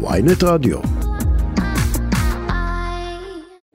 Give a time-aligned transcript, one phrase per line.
[0.00, 0.78] ויינט רדיו.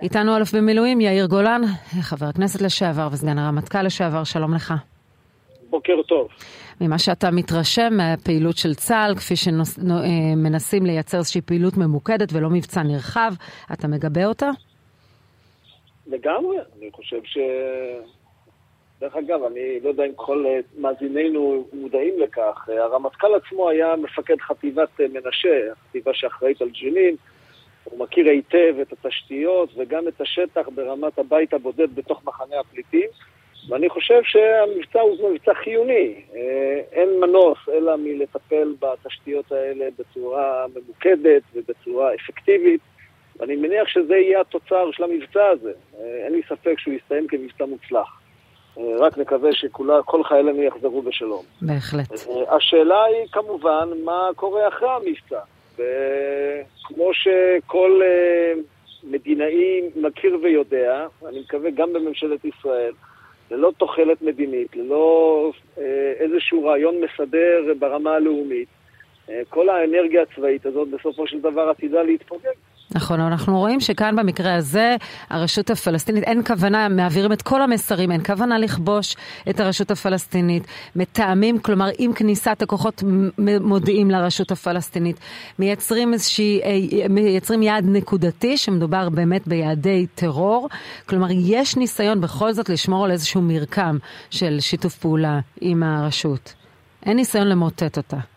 [0.01, 1.61] איתנו אלוף במילואים יאיר גולן,
[2.01, 4.73] חבר הכנסת לשעבר וסגן הרמטכ"ל לשעבר, שלום לך.
[5.69, 6.27] בוקר טוב.
[6.81, 13.33] ממה שאתה מתרשם מהפעילות של צה"ל, כפי שמנסים לייצר איזושהי פעילות ממוקדת ולא מבצע נרחב,
[13.73, 14.49] אתה מגבה אותה?
[16.07, 17.37] לגמרי, אני חושב ש...
[19.03, 20.45] דרך אגב, אני לא יודע אם כל
[20.77, 22.69] מאזינינו מודעים לכך.
[22.69, 27.15] הרמטכ"ל עצמו היה מפקד חטיבת מנשה, החטיבה שאחראית על ג'נין.
[27.83, 33.09] הוא מכיר היטב את התשתיות וגם את השטח ברמת הבית הבודד בתוך מחנה הפליטים.
[33.69, 36.15] ואני חושב שהמבצע הוא מבצע חיוני.
[36.91, 42.81] אין מנוס אלא מלטפל בתשתיות האלה בצורה ממוקדת ובצורה אפקטיבית.
[43.39, 45.73] ואני מניח שזה יהיה התוצר של המבצע הזה.
[45.99, 48.22] אין לי ספק שהוא יסתיים כמבצע מוצלח.
[48.77, 51.43] רק נקווה שכל חיילינו יחזרו בשלום.
[51.61, 52.13] בהחלט.
[52.49, 55.39] השאלה היא כמובן מה קורה אחרי המבצע.
[55.73, 58.01] וכמו שכל
[59.03, 62.91] מדינאי מכיר ויודע, אני מקווה גם בממשלת ישראל,
[63.51, 65.51] ללא תוחלת מדינית, ללא
[66.19, 68.67] איזשהו רעיון מסדר ברמה הלאומית,
[69.49, 72.53] כל האנרגיה הצבאית הזאת בסופו של דבר עתידה להתפוגג.
[72.95, 74.95] נכון, אנחנו רואים שכאן במקרה הזה
[75.29, 79.15] הרשות הפלסטינית, אין כוונה, מעבירים את כל המסרים, אין כוונה לכבוש
[79.49, 80.63] את הרשות הפלסטינית,
[80.95, 83.03] מתאמים, כלומר עם כניסת הכוחות
[83.61, 85.19] מודיעים לרשות הפלסטינית,
[85.59, 86.61] מייצרים איזושהי,
[87.09, 90.69] מייצרים יעד נקודתי שמדובר באמת ביעדי טרור,
[91.05, 93.97] כלומר יש ניסיון בכל זאת לשמור על איזשהו מרקם
[94.29, 96.53] של שיתוף פעולה עם הרשות.
[97.05, 98.32] אין ניסיון למוטט אותה.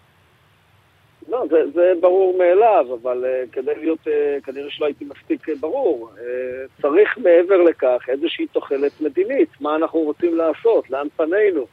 [1.77, 6.10] זה ברור מאליו, אבל uh, כדי להיות, uh, כנראה שלא הייתי מספיק uh, ברור.
[6.14, 11.66] Uh, צריך מעבר לכך איזושהי תוחלת מדינית, מה אנחנו רוצים לעשות, לאן פנינו.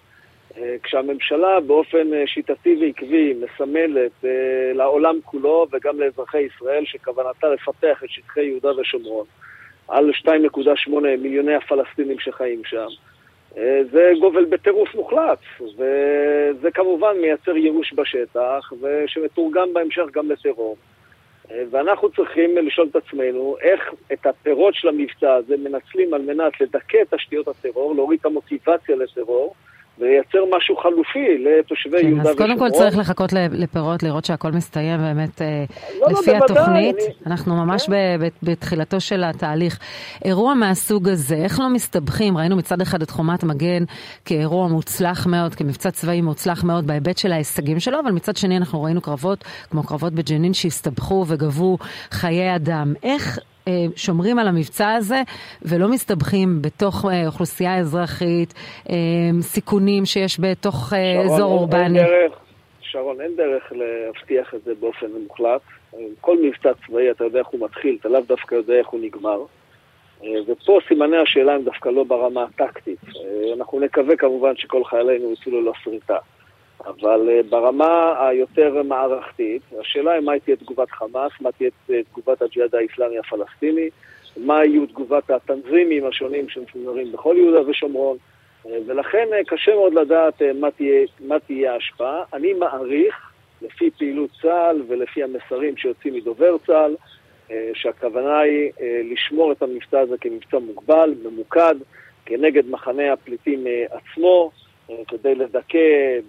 [0.51, 4.27] Uh, כשהממשלה באופן uh, שיטתי ועקבי מסמלת uh,
[4.73, 9.25] לעולם כולו וגם לאזרחי ישראל שכוונתה לפתח את שטחי יהודה ושומרון
[9.87, 10.29] על 2.8
[11.19, 12.87] מיליוני הפלסטינים שחיים שם,
[13.91, 20.77] זה גובל בטירוף מוחלט, וזה כמובן מייצר ייאוש בשטח, ושמתורגם בהמשך גם לטרור.
[21.71, 26.97] ואנחנו צריכים לשאול את עצמנו איך את הפירות של המבצע הזה מנצלים על מנת לדכא
[27.01, 29.55] את תשתיות הטרור, להוריד את המוטיבציה לטרור,
[29.99, 32.31] ולייצר משהו חלופי לתושבי כן, יהודה ושומרון.
[32.31, 35.41] אז קודם כל צריך לחכות לפירות, לראות שהכל מסתיים באמת
[36.01, 36.95] לא, לפי לא, התוכנית.
[36.95, 37.13] אני...
[37.27, 37.93] אנחנו ממש כן.
[38.43, 39.79] בתחילתו של התהליך.
[40.25, 42.37] אירוע מהסוג הזה, איך לא מסתבכים?
[42.37, 43.83] ראינו מצד אחד את חומת מגן
[44.25, 48.83] כאירוע מוצלח מאוד, כמבצע צבאי מוצלח מאוד בהיבט של ההישגים שלו, אבל מצד שני אנחנו
[48.83, 51.77] ראינו קרבות, כמו קרבות בג'נין שהסתבכו וגבו
[52.11, 52.93] חיי אדם.
[53.03, 53.39] איך
[53.95, 55.21] שומרים על המבצע הזה
[55.61, 58.53] ולא מסתבכים בתוך אוכלוסייה אזרחית,
[59.41, 61.99] סיכונים שיש בתוך שרון, אזור אורבני.
[62.81, 65.61] שרון, אין דרך להבטיח את זה באופן מוחלט.
[66.21, 69.41] כל מבצע צבאי, אתה יודע איך הוא מתחיל, אתה לאו דווקא יודע איך הוא נגמר.
[70.47, 72.99] ופה סימני השאלה הם דווקא לא ברמה הטקטית.
[73.57, 76.17] אנחנו נקווה כמובן שכל חיילינו יצאו ללא שריטה.
[76.85, 81.69] אבל uh, ברמה היותר מערכתית, השאלה היא מה תהיה תגובת חמאס, מה תהיה
[82.11, 83.89] תגובת הג'יהאד האיסלאמי הפלסטיני,
[84.37, 90.71] מה יהיו תגובת הטנזימים השונים שמפוזרים בכל יהודה ושומרון, uh, ולכן קשה מאוד לדעת מה,
[90.71, 92.23] תהיה, מה תהיה ההשפעה.
[92.33, 93.15] אני מעריך,
[93.61, 96.95] לפי פעילות צה"ל ולפי המסרים שיוצאים מדובר צה"ל,
[97.73, 98.71] שהכוונה היא
[99.11, 101.75] לשמור את המבצע הזה כמבצע מוגבל, ממוקד,
[102.25, 104.51] כנגד מחנה הפליטים עצמו.
[105.07, 105.77] כדי לדכא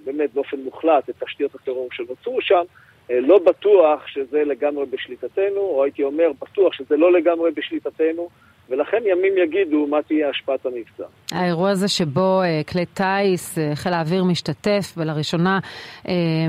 [0.05, 2.63] באמת באופן מוחלט את תשתיות הטרור שנוצרו שם.
[3.11, 8.29] לא בטוח שזה לגמרי בשליטתנו, או הייתי אומר, בטוח שזה לא לגמרי בשליטתנו,
[8.71, 11.05] ולכן ימים יגידו מה תהיה השפעת המבצע.
[11.33, 15.59] האירוע הזה שבו uh, כלי טיס, חיל האוויר משתתף, ולראשונה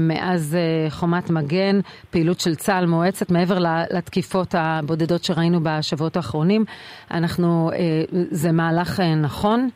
[0.01, 0.57] מאז
[0.89, 1.79] חומת מגן,
[2.11, 3.57] פעילות של צה"ל מואצת, מעבר
[3.91, 6.65] לתקיפות הבודדות שראינו בשבועות האחרונים,
[7.11, 7.69] אנחנו,
[8.11, 9.69] זה מהלך נכון?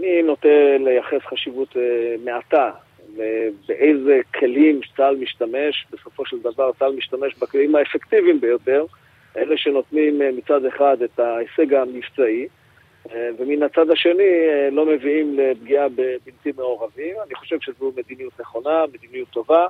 [0.00, 2.70] אני נוטה לייחס חשיבות אה, מעטה
[3.66, 8.84] באיזה כלים צה"ל משתמש, בסופו של דבר צה"ל משתמש בכלים האפקטיביים ביותר,
[9.36, 12.46] אלה שנותנים אה, מצד אחד את ההישג המבצעי,
[13.12, 14.32] אה, ומן הצד השני
[14.72, 17.14] לא מביאים לפגיעה בבלתי מעורבים.
[17.26, 19.66] אני חושב שזו מדיניות נכונה, מדיניות טובה,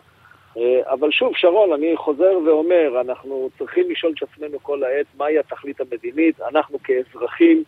[0.86, 5.80] אבל שוב, שרון, אני חוזר ואומר, אנחנו צריכים לשאול את עצמנו כל העת מהי התכלית
[5.80, 7.64] המדינית, אנחנו כאזרחים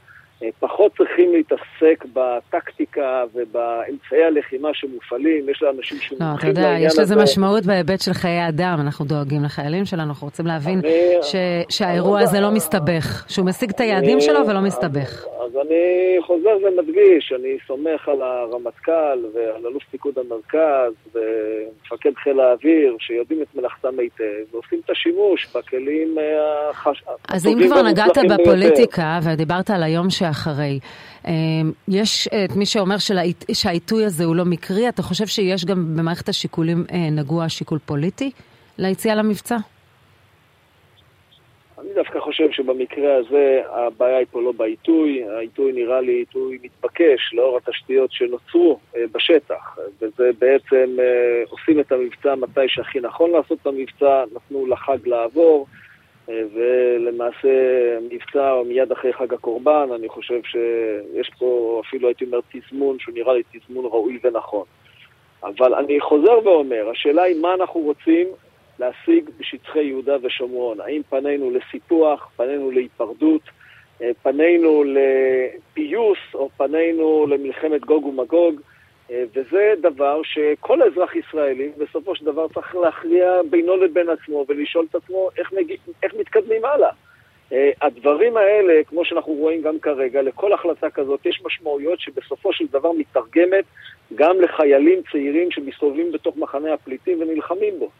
[0.60, 7.16] פחות צריכים להתעסק בטקטיקה ובאמצעי הלחימה שמופעלים, יש לאנשים שמומחים לא, אתה יודע, יש לזה
[7.16, 11.34] משמעות בהיבט של חיי אדם, אנחנו דואגים לחיילים שלנו, אנחנו רוצים להבין אני, ש,
[11.68, 15.24] שהאירוע הזה לא מסתבך, שהוא משיג את היעדים שלו ולא מסתבך.
[15.24, 22.40] אז, אז אני חוזר ומדגיש, אני סומך על הרמטכ"ל ועל אלוף פיקוד המרכז ומפקד חיל
[22.40, 27.02] האוויר, שיודעים את מלאכתם היטב, ועושים את השימוש בכלים אה, החש...
[27.28, 30.78] אז אם כבר נגעת בפוליטיקה ודיברת על היום שאחרי,
[31.26, 31.32] אה,
[31.88, 32.96] יש את מי שאומר
[33.52, 38.30] שהעיתוי הזה הוא לא מקרי, אתה חושב שיש גם במערכת השיקולים אה, נגוע שיקול פוליטי
[38.78, 39.56] ליציאה למבצע?
[41.80, 47.32] אני דווקא חושב שבמקרה הזה הבעיה היא פה לא בעיתוי, העיתוי נראה לי עיתוי מתבקש
[47.32, 53.58] לאור התשתיות שנוצרו אה, בשטח, וזה בעצם אה, עושים את המבצע מתי שהכי נכון לעשות
[53.62, 55.91] את המבצע, נתנו לחג לעבור, אה,
[56.28, 57.48] ולמעשה
[58.10, 63.34] מבצע מיד אחרי חג הקורבן, אני חושב שיש פה אפילו הייתי אומר תזמון שהוא נראה
[63.34, 64.64] לי תזמון ראוי ונכון.
[65.42, 68.28] אבל אני חוזר ואומר, השאלה היא מה אנחנו רוצים
[68.78, 70.80] להשיג בשטחי יהודה ושומרון.
[70.80, 73.42] האם פנינו לסיפוח, פנינו להיפרדות,
[74.02, 78.71] אה, פנינו לפיוס או פנינו למלחמת גוג ומגוג, אה,
[79.34, 84.94] וזה דבר שכל אזרח ישראלי בסופו של דבר צריך להכריע בינו לבין עצמו ולשאול את
[84.94, 86.90] עצמו איך, מגיע, איך מתקדמים הלאה.
[87.52, 92.64] אה, הדברים האלה, כמו שאנחנו רואים גם כרגע, לכל החלטה כזאת יש משמעויות שבסופו של
[92.70, 93.64] דבר מתרגמת
[94.14, 97.90] גם לחיילים צעירים שמסתובבים בתוך מחנה הפליטים ונלחמים בו.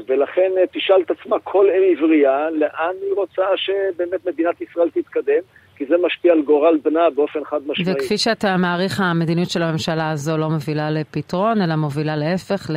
[0.00, 4.90] אה, ולכן אה, תשאל את עצמה כל אם עברייה לאן היא רוצה שבאמת מדינת ישראל
[4.90, 5.42] תתקדם,
[5.76, 7.94] כי זה משפיע על גורל בנה באופן חד משמעי.
[7.94, 12.70] וכפי שאתה מעריך, המדיניות של הממשלה הזו לא מובילה לפתרון, אלא מובילה להפך.
[12.70, 12.76] ל...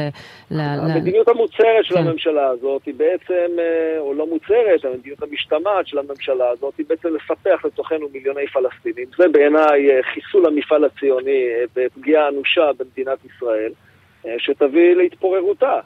[0.60, 2.08] המדיניות המוצהרת של כן.
[2.08, 7.16] הממשלה הזאת היא בעצם, אה, או לא מוצהרת, המדיניות המשתמעת של הממשלה הזאת היא בעצם
[7.16, 9.08] לפתח לתוכנו מיליוני פלסטינים.
[9.18, 11.44] זה בעיניי חיסול המפעל הציוני
[11.76, 13.72] בפגיעה אנושה במדינת ישראל,
[14.38, 15.80] שתביא להתפוררותה.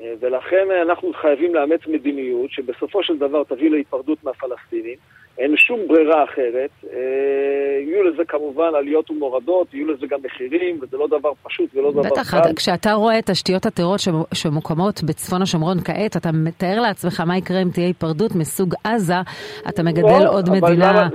[0.00, 4.98] אה, ולכן אנחנו חייבים לאמץ מדיניות שבסופו של דבר תביא להיפרדות מהפלסטינים.
[5.38, 6.70] אין שום ברירה אחרת.
[6.92, 6.98] אה,
[7.80, 12.02] יהיו לזה כמובן עליות ומורדות, יהיו לזה גם מחירים, וזה לא דבר פשוט ולא דבר
[12.02, 12.08] קל.
[12.08, 13.96] בטח, כשאתה רואה את תשתיות הטרור
[14.34, 19.14] שמוקמות בצפון השומרון כעת, אתה מתאר לעצמך מה יקרה אם תהיה היפרדות מסוג עזה,
[19.68, 21.08] אתה מגדל לא, עוד מדינה, למה,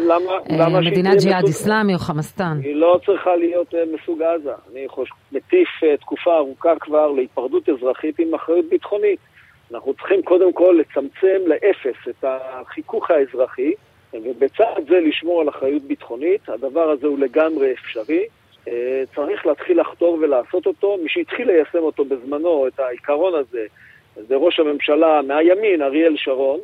[0.50, 2.57] למה, למה מדינת ג'יהאד איסלאמי או חמאסטן.
[2.63, 4.51] היא לא צריכה להיות מסוג עזה.
[4.71, 5.69] אני חושב, מטיף
[6.00, 9.19] תקופה ארוכה כבר להיפרדות אזרחית עם אחריות ביטחונית.
[9.74, 13.74] אנחנו צריכים קודם כל לצמצם לאפס את החיכוך האזרחי.
[14.13, 18.23] ובצד זה לשמור על אחריות ביטחונית, הדבר הזה הוא לגמרי אפשרי.
[18.67, 20.97] אה, צריך להתחיל לחתור ולעשות אותו.
[21.03, 23.65] מי שהתחיל ליישם אותו בזמנו, את העיקרון הזה,
[24.15, 26.59] זה ראש הממשלה מהימין, אריאל שרון.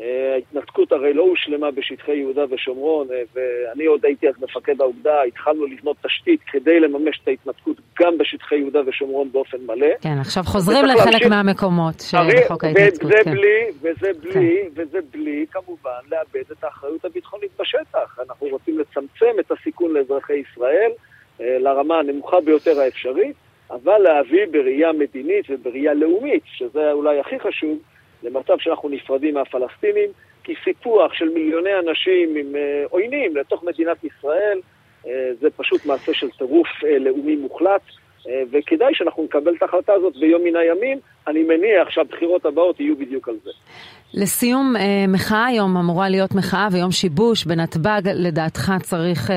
[0.00, 5.66] ההתנתקות הרי לא הושלמה בשטחי יהודה ושומרון, אה, ואני עוד הייתי אז מפקד האוגדה, התחלנו
[5.66, 9.86] לבנות תשתית כדי לממש את ההתנתקות גם בשטחי יהודה ושומרון באופן מלא.
[10.00, 11.30] כן, עכשיו חוזרים לחלק להמשיך...
[11.30, 12.16] מהמקומות של
[12.48, 13.04] חוק ההתנתקות.
[13.04, 13.30] וזה כן.
[13.30, 14.82] בלי, וזה בלי, כן.
[14.82, 18.18] וזה בלי כמובן לאבד את האחריות הביטחונית בשטח.
[18.28, 20.90] אנחנו רוצים לצמצם את הסיכון לאזרחי ישראל
[21.40, 23.36] אה, לרמה הנמוכה ביותר האפשרית,
[23.70, 27.78] אבל להביא בראייה מדינית ובראייה לאומית, שזה אולי הכי חשוב,
[28.22, 30.10] למצב שאנחנו נפרדים מהפלסטינים,
[30.46, 34.58] כי סיפוח של מיליוני אנשים עם אה, עוינים לתוך מדינת ישראל,
[35.06, 37.80] אה, זה פשוט מעשה של טירוף אה, לאומי מוחלט.
[38.50, 40.98] וכדאי שאנחנו נקבל את ההחלטה הזאת ביום מן הימים.
[41.26, 43.50] אני מניח שהבחירות הבאות יהיו בדיוק על זה.
[44.14, 44.74] לסיום,
[45.08, 48.00] מחאה היום אמורה להיות מחאה ויום שיבוש בנתב"ג.
[48.04, 49.30] לדעתך צריך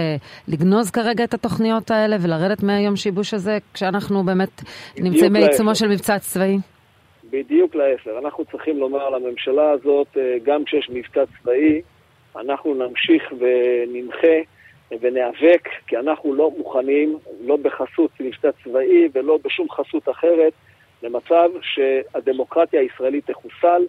[0.48, 4.62] לגנוז כרגע את התוכניות האלה ולרדת מהיום שיבוש הזה כשאנחנו באמת
[4.98, 6.58] נמצאים בעיצומו של מבצע צבאי?
[7.30, 8.12] בדיוק להפך.
[8.24, 11.82] אנחנו צריכים לומר לממשלה הזאת, אה, גם כשיש מבצע צבאי,
[12.36, 14.38] אנחנו נמשיך וננחה
[15.02, 20.54] וניאבק, כי אנחנו לא מוכנים, לא בחסות מבצע צבאי ולא בשום חסות אחרת,
[21.04, 23.86] למצב שהדמוקרטיה הישראלית תחוסל.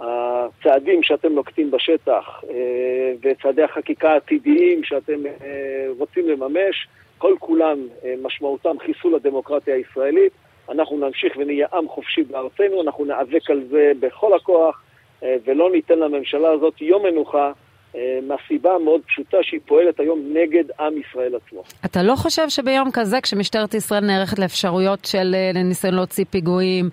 [0.00, 7.78] הצעדים שאתם נוקטים בשטח אה, וצעדי החקיקה העתידיים שאתם אה, רוצים לממש, כל כולם
[8.22, 10.32] משמעותם חיסול הדמוקרטיה הישראלית.
[10.72, 14.82] אנחנו נמשיך ונהיה עם חופשי בארצנו, אנחנו ניאבק על זה בכל הכוח
[15.22, 17.52] אה, ולא ניתן לממשלה הזאת יום מנוחה.
[17.96, 21.62] אה, מהסיבה המאוד פשוטה שהיא פועלת היום נגד עם ישראל עצמו.
[21.84, 26.90] אתה לא חושב שביום כזה, כשמשטרת ישראל נערכת לאפשרויות של אה, ניסיון להוציא פיגועים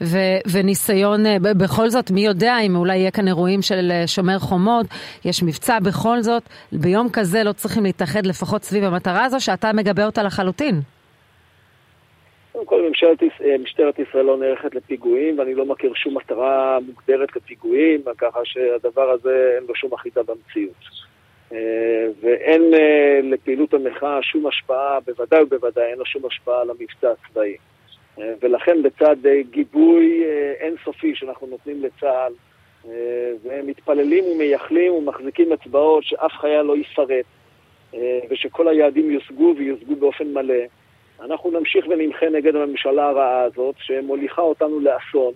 [0.00, 4.86] ו- וניסיון, בכל זאת, מי יודע אם אולי יהיה כאן אירועים של שומר חומות,
[5.24, 10.06] יש מבצע בכל זאת, ביום כזה לא צריכים להתאחד לפחות סביב המטרה הזו, שאתה מגבה
[10.06, 10.80] אותה לחלוטין.
[12.58, 17.36] קודם כל, ממשלת, אה, משטרת ישראל לא נערכת לפיגועים, ואני לא מכיר שום מטרה מוגדרת
[17.36, 20.98] לפיגועים, ככה שהדבר הזה אין לו שום אחידה במציאות.
[22.20, 22.62] ואין
[23.30, 27.56] לפעילות המחאה שום השפעה, בוודאי ובוודאי אין לו שום השפעה על המבצע הצבאי.
[28.42, 29.16] ולכן בצד
[29.50, 30.24] גיבוי
[30.60, 32.32] אינסופי שאנחנו נותנים לצה"ל,
[33.42, 37.26] ומתפללים ומייחלים ומחזיקים אצבעות שאף חייל לא יישרט,
[38.30, 40.64] ושכל היעדים יושגו ויושגו באופן מלא.
[41.24, 45.32] אנחנו נמשיך ונמחה נגד הממשלה הרעה הזאת, שמוליכה אותנו לאסון,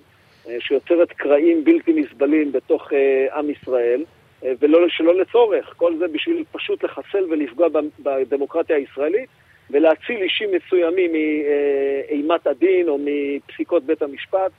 [0.59, 2.93] שיוצרת קרעים בלתי נסבלים בתוך
[3.35, 4.05] עם ישראל,
[4.43, 5.75] ולא שלא לצורך.
[5.77, 7.69] כל זה בשביל פשוט לחסל ולפגוע
[8.03, 9.29] בדמוקרטיה הישראלית,
[9.71, 14.51] ולהציל אישים מסוימים מאימת הדין או מפסיקות בית המשפט,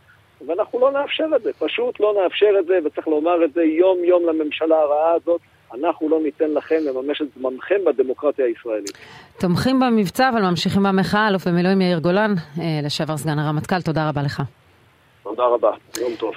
[0.48, 4.26] ואנחנו לא נאפשר את זה, פשוט לא נאפשר את זה, וצריך לומר את זה יום-יום
[4.26, 5.42] לממשלה הרעה הזאת.
[5.74, 8.98] אנחנו לא ניתן לכם לממש את זמנכם בדמוקרטיה הישראלית.
[9.40, 11.28] תומכים במבצע, אבל ממשיכים במחאה.
[11.28, 12.34] אלוף במילואים יאיר גולן,
[12.84, 14.42] לשעבר סגן הרמטכ"ל, תודה רבה לך.
[15.24, 16.34] תודה רבה, יום טוב.